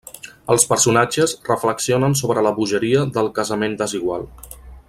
[0.53, 4.31] Els personatges reflexionen sobre la bogeria del casament desigual.